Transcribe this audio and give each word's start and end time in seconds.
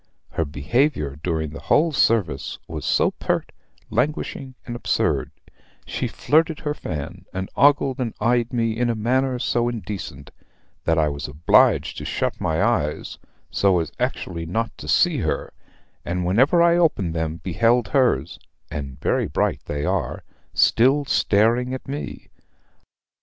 Her 0.31 0.45
behavior 0.45 1.15
during 1.21 1.51
the 1.51 1.59
whole 1.59 1.91
service 1.91 2.57
was 2.67 2.85
so 2.85 3.11
pert, 3.11 3.51
languishing, 3.91 4.55
and 4.65 4.75
absurd; 4.75 5.29
she 5.85 6.07
flirted 6.07 6.61
her 6.61 6.73
fan, 6.73 7.25
and 7.35 7.51
ogled 7.55 7.99
and 7.99 8.15
eyed 8.19 8.51
me 8.51 8.75
in 8.75 8.89
a 8.89 8.95
manner 8.95 9.37
so 9.37 9.69
indecent, 9.69 10.31
that 10.85 10.97
I 10.97 11.07
was 11.09 11.27
obliged 11.27 11.99
to 11.99 12.05
shut 12.05 12.41
my 12.41 12.63
eyes, 12.63 13.19
so 13.51 13.79
as 13.79 13.91
actually 13.99 14.47
not 14.47 14.75
to 14.79 14.87
see 14.87 15.19
her, 15.19 15.53
and 16.03 16.25
whenever 16.25 16.63
I 16.63 16.77
opened 16.77 17.13
them 17.13 17.35
beheld 17.35 17.89
hers 17.89 18.39
(and 18.71 18.99
very 18.99 19.27
bright 19.27 19.61
they 19.65 19.85
are) 19.85 20.23
still 20.55 21.05
staring 21.05 21.75
at 21.75 21.87
me. 21.87 22.29